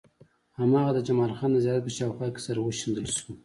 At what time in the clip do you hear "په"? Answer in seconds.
1.85-1.91